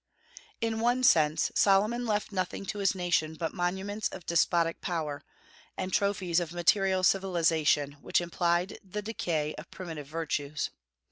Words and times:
In 0.61 0.79
one 0.79 1.03
sense 1.03 1.51
Solomon 1.53 2.07
left 2.07 2.31
nothing 2.31 2.65
to 2.65 2.79
his 2.79 2.95
nation 2.95 3.35
but 3.35 3.53
monuments 3.53 4.07
of 4.09 4.25
despotic 4.25 4.81
power, 4.81 5.21
and 5.77 5.93
trophies 5.93 6.39
of 6.39 6.53
a 6.53 6.55
material 6.55 7.03
civilization 7.03 7.91
which 8.01 8.19
implied 8.19 8.79
the 8.83 9.03
decay 9.03 9.53
of 9.59 9.69
primitive 9.69 10.07
virtues. 10.07 10.71